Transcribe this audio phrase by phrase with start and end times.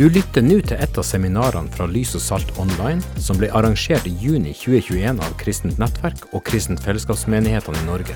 [0.00, 4.06] Du lytter nå til et av seminarene fra Lys og Salt Online, som ble arrangert
[4.08, 8.14] i juni 2021 av Kristent Nettverk og Kristent Fellesskapsmenighetene i Norge.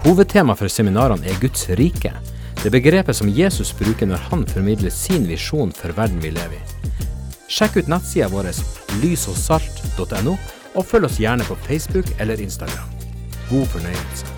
[0.00, 2.14] Hovedtema for seminarene er Guds rike,
[2.62, 6.94] det begrepet som Jesus bruker når han formidler sin visjon for verden vi lever i.
[7.52, 8.48] Sjekk ut nettsida vår
[9.02, 10.38] lysogsalt.no,
[10.72, 12.88] og følg oss gjerne på Facebook eller Instagram.
[13.50, 14.32] God fornøyelse.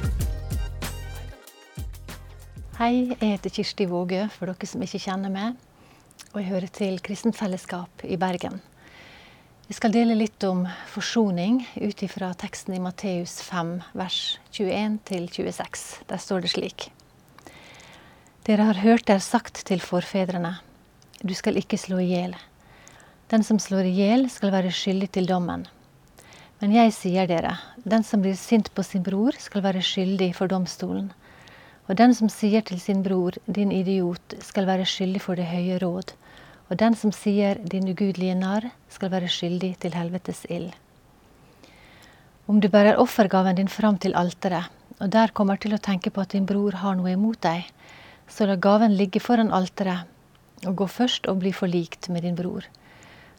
[2.83, 5.55] Hei, jeg heter Kirsti Vågø, for dere som ikke kjenner meg.
[6.33, 8.61] Og jeg hører til Kristent Fellesskap i Bergen.
[9.67, 10.61] Jeg skal dele litt om
[10.93, 14.19] forsoning ut ifra teksten i Matteus 5, vers
[14.55, 15.87] 21-26.
[16.07, 16.91] Der står det slik.
[18.47, 20.53] Dere har hørt det er sagt til forfedrene,
[21.25, 22.37] du skal ikke slå i hjel.
[23.33, 25.65] Den som slår i hjel, skal være skyldig til dommen.
[26.61, 30.47] Men jeg sier dere, den som blir sint på sin bror, skal være skyldig for
[30.53, 31.11] domstolen.
[31.87, 35.79] Og den som sier til sin bror, din idiot, skal være skyldig for det høye
[35.83, 36.15] råd.
[36.71, 40.73] Og den som sier din ugudelige narr, skal være skyldig til helvetes ild.
[42.47, 44.67] Om du bærer offergaven din fram til alteret,
[44.99, 47.67] og der kommer til å tenke på at din bror har noe imot deg,
[48.27, 50.07] så la gaven ligge foran alteret,
[50.67, 52.67] og gå først og bli forlikt med din bror.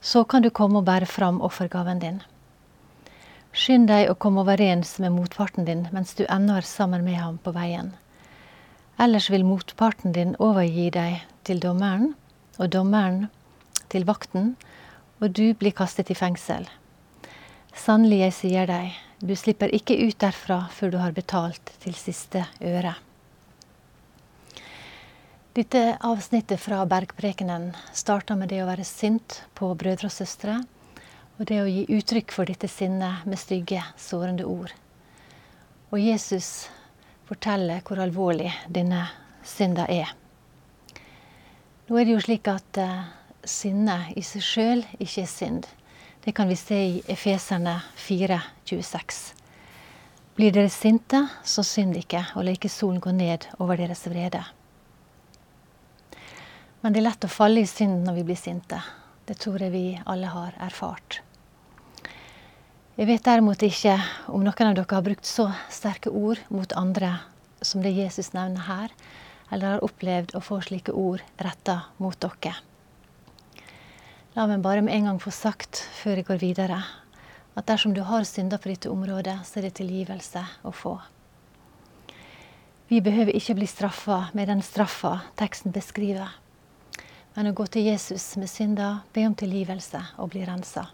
[0.01, 2.19] Så kan du komme og bære fram offergaven din.
[3.51, 7.39] Skynd deg å komme overens med motparten din mens du ennå er sammen med ham
[7.43, 7.95] på veien.
[8.97, 12.15] Ellers vil motparten din overgi deg til dommeren,
[12.57, 13.27] og dommeren
[13.93, 14.55] til vakten,
[15.21, 16.65] og du blir kastet i fengsel.
[17.77, 22.41] Sannelig, jeg sier deg, du slipper ikke ut derfra før du har betalt til siste
[22.57, 22.95] øre.
[25.57, 30.59] Dette avsnittet fra Bergprekenen starta med det å være sint på brødre og søstre,
[31.37, 34.73] og det å gi uttrykk for dette sinnet med stygge, sårende ord.
[35.93, 36.67] Og Jesus
[37.27, 39.03] forteller hvor alvorlig denne
[39.45, 40.13] synda er.
[41.87, 43.07] Nå er det jo slik at uh,
[43.47, 45.67] sinne i seg sjøl ikke er synd.
[46.23, 49.19] Det kan vi se i Efeserne 4,26.
[50.37, 54.43] Blir dere sinte, så synd ikke, og la ikke solen gå ned over deres vrede.
[56.83, 58.81] Men det er lett å falle i synd når vi blir sinte.
[59.27, 61.21] Det tror jeg vi alle har erfart.
[62.97, 63.93] Jeg vet derimot ikke
[64.33, 67.11] om noen av dere har brukt så sterke ord mot andre
[67.61, 68.93] som det Jesus nevner her,
[69.53, 72.55] eller har opplevd å få slike ord retta mot dere.
[74.33, 76.81] La meg bare med en gang få sagt, før jeg går videre,
[77.57, 80.97] at dersom du har synder på dette området, så er det tilgivelse å få.
[82.89, 86.33] Vi behøver ikke bli straffa med den straffa teksten beskriver
[87.37, 90.87] men å gå til Jesus med synder, be om tilgivelse og bli rensa.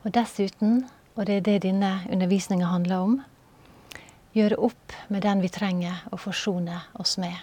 [0.00, 3.18] Og dessuten, og det er det denne undervisninga handler om,
[4.32, 7.36] gjøre opp med den vi trenger å forsone oss med.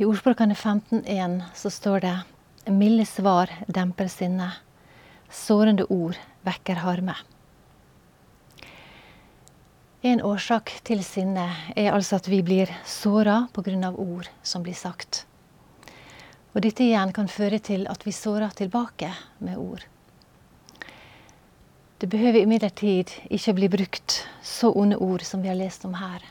[0.00, 2.14] I ordspråkene 15.1 så står det
[2.72, 4.48] milde svar demper sinne.
[5.30, 6.16] Sårende ord
[6.46, 7.14] vekker harme.
[10.00, 11.44] En årsak til sinne
[11.76, 13.92] er altså at vi blir såra pga.
[13.92, 15.26] ord som blir sagt.
[16.54, 19.84] Og dette igjen kan føre til at vi sårer tilbake med ord.
[22.00, 26.22] Det behøver imidlertid ikke bli brukt så onde ord som vi har lest om her.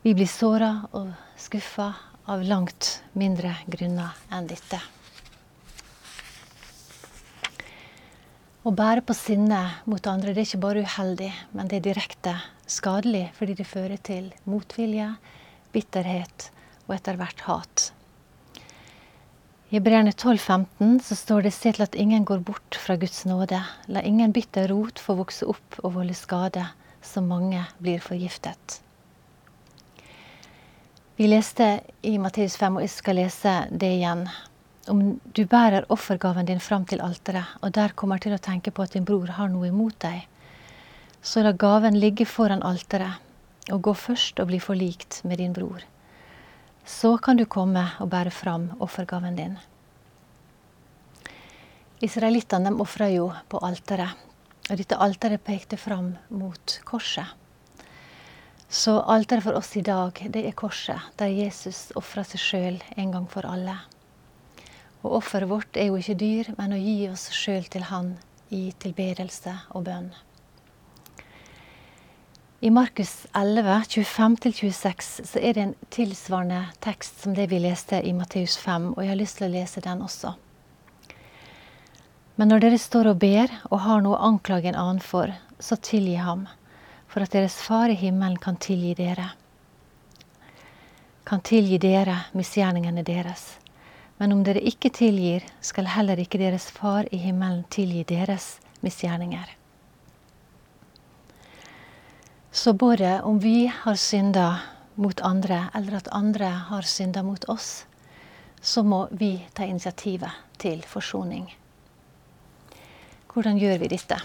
[0.00, 1.90] Vi blir såra og skuffa
[2.24, 4.80] av langt mindre grunner enn dette.
[8.64, 12.34] Å bære på sinne mot andre det er ikke bare uheldig, men det er direkte
[12.64, 15.10] skadelig fordi det fører til motvilje,
[15.76, 16.48] bitterhet
[16.86, 17.90] og etter hvert hat.
[19.68, 23.58] I Hebreerne 12,15 så står det se til at ingen går bort fra Guds nåde.
[23.92, 26.62] La ingen bitter rot få vokse opp og volde skade,
[27.04, 28.78] så mange blir forgiftet.
[31.20, 31.66] Vi leste
[32.00, 34.24] i Matteus 5, og jeg skal lese det igjen
[34.88, 35.02] om
[35.36, 38.96] du bærer offergaven din fram til alteret, og der kommer til å tenke på at
[38.96, 40.24] din bror har noe imot deg,
[41.20, 43.20] så la gaven ligge foran alteret,
[43.68, 45.84] og gå først og bli forlikt med din bror.
[46.88, 49.58] Så kan du komme og bære fram offergaven din.
[52.00, 54.16] Israelittene ofra jo på alteret,
[54.70, 57.28] dette alteret pekte fram mot korset.
[58.68, 63.12] Så alteret for oss i dag, det er korset, der Jesus ofra seg sjøl en
[63.12, 63.76] gang for alle.
[65.02, 68.14] Og offeret vårt er jo ikke dyr, men å gi oss sjøl til Han
[68.48, 70.08] i tilbedelse og bønn.
[72.60, 78.10] I Markus 11, 25-26 så er det en tilsvarende tekst som det vi leste i
[78.12, 80.32] Matteus 5, og jeg har lyst til å lese den også.
[82.34, 85.30] Men når dere står og ber og har noe å anklage en annen for,
[85.62, 86.48] så tilgi ham,
[87.06, 89.30] for at deres Far i himmelen kan tilgi dere.
[91.24, 93.58] kan tilgi dere misgjerningene deres.
[94.16, 99.57] Men om dere ikke tilgir, skal heller ikke deres Far i himmelen tilgi deres misgjerninger.
[102.58, 104.58] Så både om vi har synda
[104.94, 107.86] mot andre, eller at andre har synda mot oss,
[108.60, 111.44] så må vi ta initiativet til forsoning.
[113.30, 114.18] Hvordan gjør vi dette?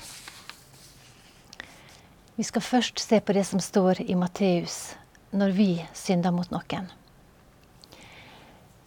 [2.33, 4.95] Vi skal først se på det som står i Matteus
[5.29, 6.89] når vi synder mot noen.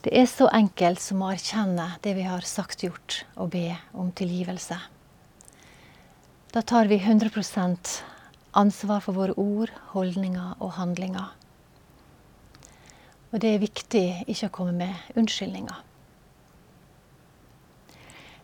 [0.02, 4.10] Det er så enkelt som å erkjenne det vi har sagt gjort, og be om
[4.10, 4.82] tilgivelse.
[6.50, 7.30] Da tar vi 100
[8.56, 11.34] ansvar for våre ord, holdninger og handlinger.
[13.32, 15.82] Og det er viktig ikke å komme med unnskyldninger.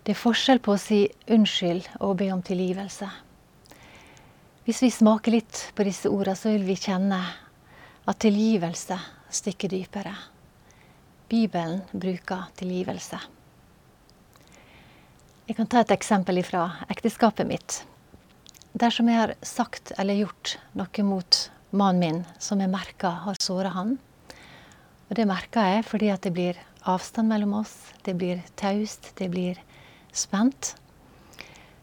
[0.02, 3.06] Det er forskjell på å si unnskyld og be om tilgivelse.
[4.66, 7.20] Hvis vi smaker litt på disse ordene, så vil vi kjenne
[8.06, 8.98] at tilgivelse
[9.32, 10.14] stikker dypere.
[11.30, 13.20] Bibelen bruker tilgivelse.
[15.46, 17.78] Jeg kan ta et eksempel fra ekteskapet mitt.
[18.72, 21.38] Dersom jeg har sagt eller gjort noe mot
[21.76, 23.98] mannen min som jeg merker har såra han,
[25.08, 27.74] og det merker jeg fordi at det blir avstand mellom oss,
[28.06, 29.60] det blir taust, det blir
[30.08, 30.72] spent,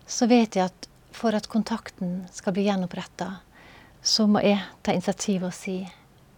[0.10, 3.36] så vet jeg at for at kontakten skal bli gjenoppretta,
[4.02, 5.84] så må jeg ta initiativ og si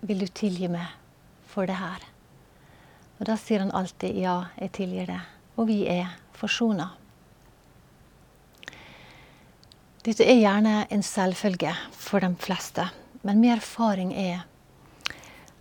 [0.01, 0.87] 'Vil du tilgi meg
[1.45, 2.03] for det her?'
[3.19, 5.21] Og da sier han alltid 'Ja, jeg tilgir det'.
[5.57, 6.89] Og vi er forsona.
[10.01, 12.87] Dette er gjerne en selvfølge for de fleste,
[13.21, 14.47] men min erfaring er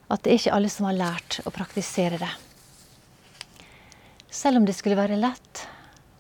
[0.08, 2.30] at det er ikke alle som har lært å praktisere det.
[4.32, 5.66] Selv om det skulle være lett,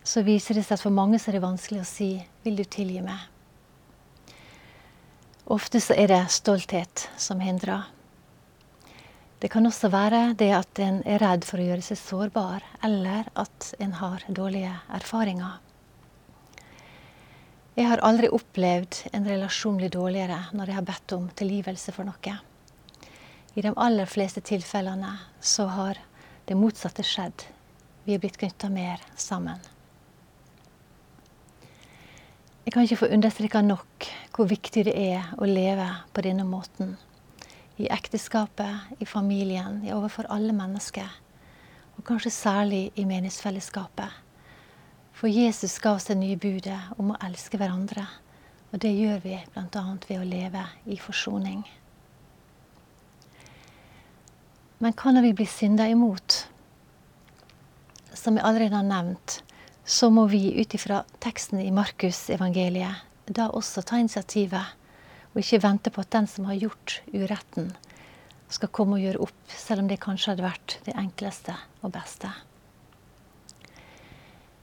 [0.04, 2.10] så viser det seg at for mange så er det vanskelig å si
[2.44, 3.24] 'Vil du tilgi meg?'
[5.48, 7.88] Ofte så er det stolthet som hindrer.
[9.40, 13.24] Det kan også være det at en er redd for å gjøre seg sårbar, eller
[13.34, 15.69] at en har dårlige erfaringer.
[17.80, 22.04] Jeg har aldri opplevd en relasjon bli dårligere når jeg har bedt om tilgivelse for
[22.04, 22.34] noe.
[23.56, 25.96] I de aller fleste tilfellene så har
[26.44, 27.46] det motsatte skjedd.
[28.04, 29.64] Vi er blitt knytta mer sammen.
[32.66, 36.98] Jeg kan ikke få understreka nok hvor viktig det er å leve på denne måten
[37.80, 41.08] i ekteskapet, i familien, i overfor alle mennesker.
[41.96, 44.20] Og kanskje særlig i menighetsfellesskapet.
[45.20, 48.06] For Jesus ga oss det nye budet om å elske hverandre.
[48.72, 49.82] Og det gjør vi bl.a.
[50.08, 51.60] ved å leve i forsoning.
[54.80, 56.38] Men hva når vi blir synda imot?
[58.16, 59.42] Som jeg allerede har nevnt,
[59.84, 64.72] så må vi ut ifra teksten i Markusevangeliet da også ta initiativet
[65.34, 67.74] og ikke vente på at den som har gjort uretten,
[68.48, 72.32] skal komme og gjøre opp, selv om det kanskje hadde vært det enkleste og beste.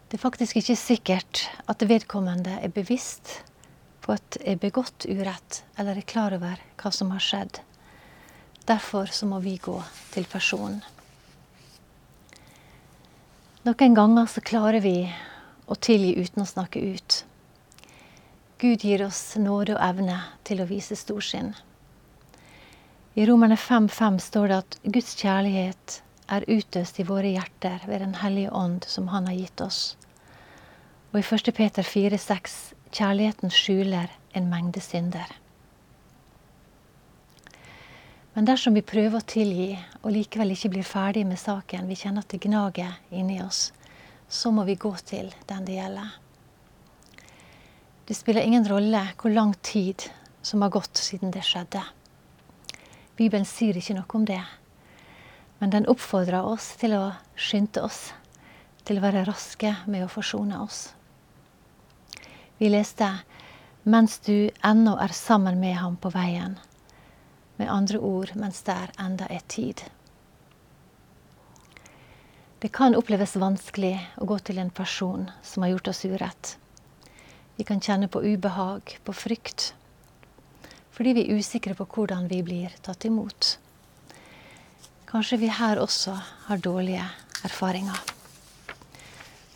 [0.07, 3.41] Det er faktisk ikke sikkert at vedkommende er bevisst
[4.05, 7.59] på at er begått urett, eller er klar over hva som har skjedd.
[8.67, 9.75] Derfor så må vi gå
[10.13, 10.79] til personen.
[13.67, 15.09] Noen ganger så klarer vi
[15.67, 17.23] å tilgi uten å snakke ut.
[18.63, 21.51] Gud gir oss nåde og evne til å vise storsinn.
[23.19, 28.15] I Romerne 5.5 står det at Guds kjærlighet er utøst i våre hjerter ved Den
[28.21, 29.97] hellige ånd som Han har gitt oss.
[31.13, 31.53] Og i 1.
[31.55, 32.55] Peter 4,6
[32.91, 35.31] kjærligheten skjuler en mengde synder.
[38.37, 39.71] Men dersom vi prøver å tilgi
[40.03, 43.71] og likevel ikke blir ferdig med saken, vi kjenner at det gnager inni oss,
[44.29, 46.11] så må vi gå til den det gjelder.
[48.07, 50.05] Det spiller ingen rolle hvor lang tid
[50.45, 51.81] som har gått siden det skjedde.
[53.17, 54.43] Bibelen sier ikke noe om det.
[55.59, 57.03] Men den oppfordrer oss til å
[57.35, 58.11] skynde oss,
[58.85, 60.93] til å være raske med å forsone oss.
[62.57, 63.09] Vi leste
[63.87, 66.57] mens du ennå er sammen med ham på veien.
[67.57, 69.81] Med andre ord mens det er enda er tid.
[72.59, 76.57] Det kan oppleves vanskelig å gå til en person som har gjort oss urett.
[77.57, 79.73] Vi kan kjenne på ubehag, på frykt.
[80.89, 83.57] Fordi vi er usikre på hvordan vi blir tatt imot.
[85.07, 86.17] Kanskje vi her også
[86.49, 87.05] har dårlige
[87.47, 87.95] erfaringer.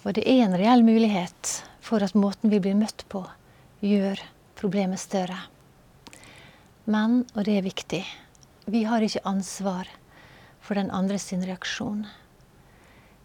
[0.06, 1.52] Og det er en reell mulighet
[1.84, 3.26] for at måten vi blir møtt på,
[3.84, 4.22] gjør
[4.56, 5.38] problemet større.
[6.88, 8.02] Men, og det er viktig,
[8.72, 9.92] vi har ikke ansvar
[10.64, 12.06] for den andre sin reaksjon.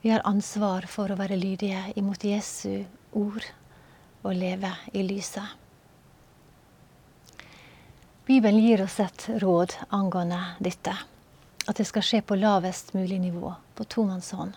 [0.02, 2.82] Vi har ansvar for å være lydige imot Jesu
[3.14, 3.46] ord
[4.26, 5.46] og leve i lyset.
[8.26, 10.96] Bibelen gir oss et råd angående dette.
[11.66, 14.54] At det skal skje på lavest mulig nivå, på tomannshånd.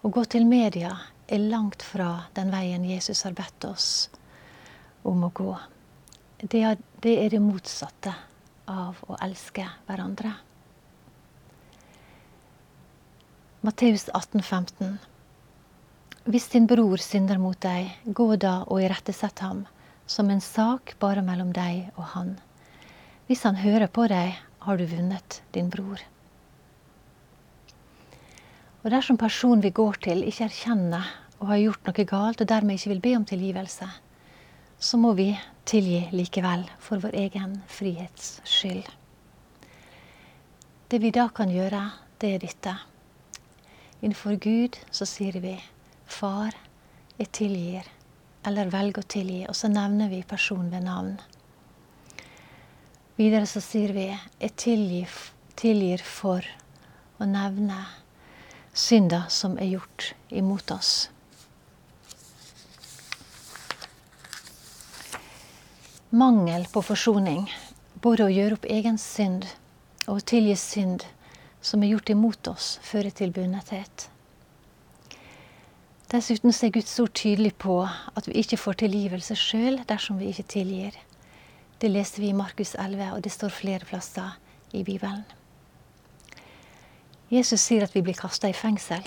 [0.00, 0.94] Å gå til media
[1.28, 4.08] er langt fra den veien Jesus har bedt oss
[5.02, 5.52] om å gå.
[6.40, 8.14] Det er det, motsatte
[8.70, 10.32] av å elske hverandre.
[13.60, 14.96] Matteus 18, 15.
[16.24, 19.66] Hvis din bror synder mot deg, gå da og irettesett ham,
[20.08, 22.38] som en sak bare mellom deg og han.
[23.28, 26.00] Hvis han hører på deg, har du vunnet din bror.
[28.80, 31.08] Og dersom personen vi går til, ikke erkjenner
[31.40, 33.88] og har gjort noe galt, og dermed ikke vil be om tilgivelse,
[34.80, 35.32] så må vi
[35.68, 38.86] tilgi likevel, for vår egen frihets skyld.
[40.90, 41.82] Det vi da kan gjøre,
[42.20, 42.74] det er dette.
[44.00, 45.60] Innenfor Gud så sier vi
[46.06, 46.56] 'Far,
[47.18, 47.88] jeg tilgir',
[48.44, 51.20] eller 'velg å tilgi', og så nevner vi personen ved navn.
[53.20, 54.06] Videre så sier vi
[54.40, 55.08] 'jeg tilgir,
[55.52, 56.46] tilgir for'
[57.20, 57.82] å nevne
[58.72, 61.10] synda som er gjort imot oss.
[66.10, 67.44] Mangel på forsoning,
[68.00, 69.44] både å gjøre opp egen synd
[70.06, 71.04] og å tilgi synd
[71.60, 74.08] som er gjort imot oss, fører til bundethet.
[76.08, 80.48] Dessuten er Guds ord tydelig på at vi ikke får tilgivelse sjøl dersom vi ikke
[80.56, 80.96] tilgir.
[81.80, 84.34] Det leser vi i Markus 11, og det står flere plasser
[84.76, 85.22] i Bibelen.
[87.32, 89.06] Jesus sier at vi blir kasta i fengsel.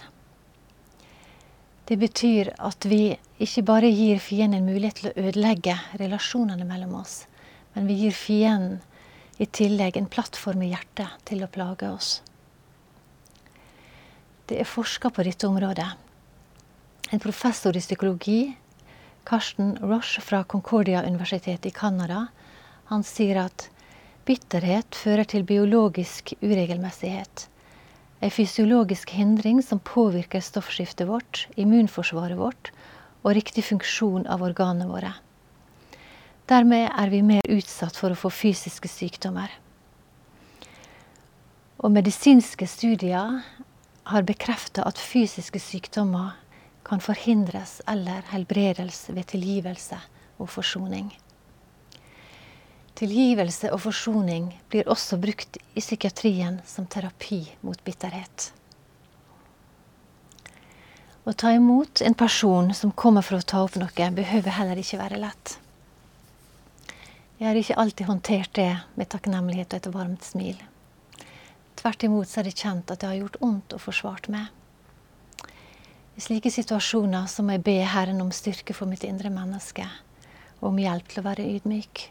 [1.86, 3.12] Det betyr at vi
[3.44, 7.28] ikke bare gir fienden en mulighet til å ødelegge relasjonene mellom oss,
[7.76, 8.80] men vi gir fienden
[9.38, 12.22] i tillegg en plattform i hjertet til å plage oss.
[14.50, 15.92] Det er forska på dette området.
[17.12, 18.56] En professor i psykologi,
[19.28, 22.32] Karsten Roche fra Concordia-universitetet i Canada,
[22.92, 23.70] han sier at
[24.28, 27.48] bitterhet fører til biologisk uregelmessighet
[28.24, 32.70] ei fysiologisk hindring som påvirker stoffskiftet vårt, immunforsvaret vårt
[33.24, 35.12] og riktig funksjon av organene våre.
[36.48, 39.52] Dermed er vi mer utsatt for å få fysiske sykdommer.
[41.84, 43.42] Og medisinske studier
[44.08, 46.38] har bekrefta at fysiske sykdommer
[46.88, 50.00] kan forhindres eller helbredes ved tilgivelse
[50.40, 51.12] og forsoning.
[52.94, 58.52] Tilgivelse og forsoning blir også brukt i psykiatrien som terapi mot bitterhet.
[61.24, 65.00] Å ta imot en person som kommer for å ta opp noe, behøver heller ikke
[65.00, 65.58] være lett.
[67.40, 70.60] Jeg har ikke alltid håndtert det med takknemlighet og et varmt smil.
[71.80, 74.52] Tvert imot så er det kjent at det har gjort vondt og forsvart meg.
[76.14, 79.88] I slike situasjoner så må jeg be Herren om styrke for mitt indre menneske,
[80.62, 82.04] og om hjelp til å være ydmyk.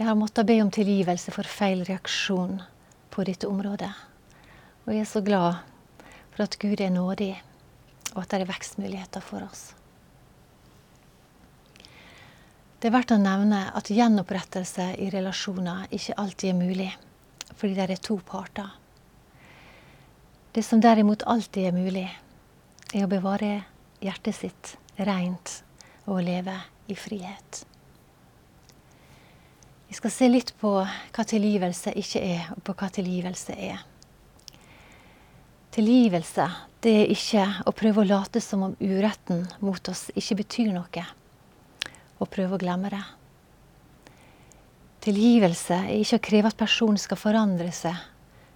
[0.00, 2.54] Jeg har måttet be om tilgivelse for feil reaksjon
[3.12, 3.90] på dette området.
[4.86, 5.58] Og jeg er så glad
[6.32, 7.34] for at Gud er nådig,
[8.14, 9.74] og at det er vekstmuligheter for oss.
[12.80, 16.90] Det er verdt å nevne at gjenopprettelse i relasjoner ikke alltid er mulig,
[17.52, 18.70] fordi det er to parter.
[20.56, 22.08] Det som derimot alltid er mulig,
[22.94, 23.58] er å bevare
[24.00, 25.60] hjertet sitt rent
[26.08, 26.56] og leve
[26.88, 27.66] i frihet.
[29.90, 33.80] Vi skal se litt på hva tilgivelse ikke er, og på hva tilgivelse er.
[35.74, 36.46] Tilgivelse
[36.86, 41.04] det er ikke å prøve å late som om uretten mot oss ikke betyr noe,
[42.22, 43.02] og prøve å glemme det.
[45.10, 47.98] Tilgivelse er ikke å kreve at personen skal forandre seg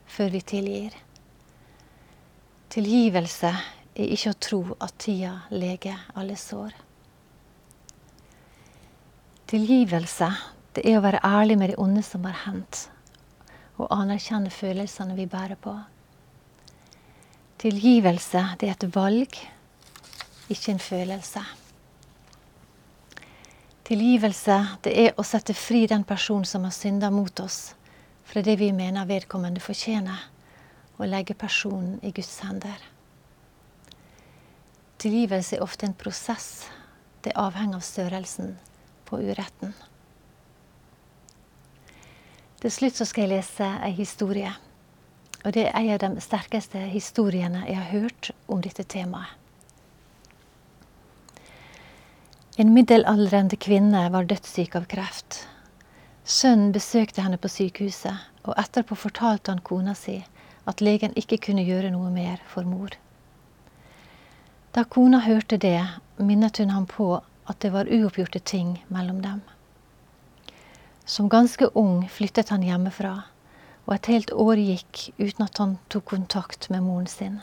[0.06, 0.96] før vi tilgir.
[2.70, 3.56] Tilgivelse
[3.90, 6.78] er ikke å tro at tida leger alle sår.
[9.50, 10.36] Tilgivelse
[10.74, 12.88] det er å være ærlig med det onde som har hendt,
[13.78, 15.74] og anerkjenne følelsene vi bærer på.
[17.62, 19.38] Tilgivelse, det er et valg,
[20.50, 21.44] ikke en følelse.
[23.84, 27.74] Tilgivelse, det er å sette fri den personen som har synda mot oss,
[28.24, 30.26] fra det vi mener vedkommende fortjener,
[30.96, 32.78] og legge personen i Guds hender.
[34.98, 36.64] Tilgivelse er ofte en prosess.
[37.20, 38.54] Det avhenger av størrelsen
[39.04, 39.74] på uretten.
[42.64, 44.48] Til slutt så skal jeg lese ei historie.
[45.44, 49.28] Og det er en av de sterkeste historiene jeg har hørt om dette temaet.
[52.56, 55.42] En middelaldrende kvinne var dødssyk av kreft.
[56.24, 58.16] Sønnen besøkte henne på sykehuset,
[58.48, 60.22] og etterpå fortalte han kona si
[60.64, 62.96] at legen ikke kunne gjøre noe mer for mor.
[64.72, 65.82] Da kona hørte det,
[66.16, 69.44] minnet hun ham på at det var uoppgjorte ting mellom dem.
[71.04, 73.22] Som ganske ung flyttet han hjemmefra,
[73.84, 77.40] og et helt år gikk uten at han tok kontakt med moren sin.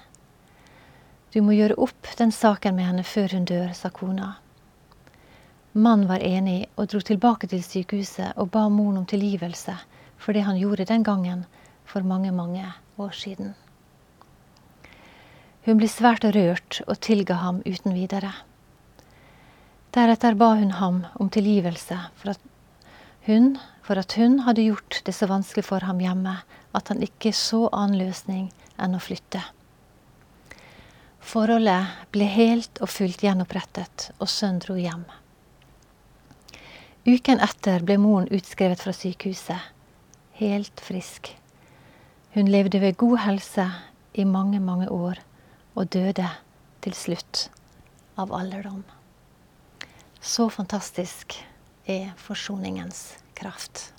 [1.32, 4.34] Du må gjøre opp den saken med henne før hun dør, sa kona.
[5.72, 9.78] Mannen var enig og dro tilbake til sykehuset og ba moren om tilgivelse
[10.20, 11.46] for det han gjorde den gangen
[11.86, 12.66] for mange, mange
[12.98, 13.54] år siden.
[15.66, 18.34] Hun ble svært rørt og tilga ham uten videre.
[19.94, 22.51] Deretter ba hun ham om tilgivelse for at
[23.28, 26.38] hun, for at hun hadde gjort det så vanskelig for ham hjemme
[26.78, 28.48] at han ikke så annen løsning
[28.82, 29.42] enn å flytte.
[31.22, 35.04] Forholdet ble helt og fullt gjenopprettet, og sønnen dro hjem.
[37.06, 39.70] Uken etter ble moren utskrevet fra sykehuset,
[40.42, 41.32] helt frisk.
[42.34, 43.68] Hun levde ved god helse
[44.14, 45.22] i mange, mange år,
[45.76, 46.28] og døde
[46.82, 47.48] til slutt
[48.20, 48.84] av alderdom.
[50.22, 51.38] Så fantastisk
[51.92, 53.94] er forsoningens kraft.